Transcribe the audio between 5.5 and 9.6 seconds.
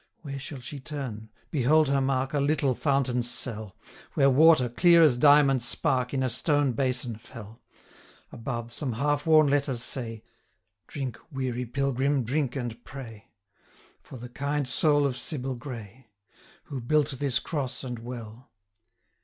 spark, In a stone basin fell. Above, some half worn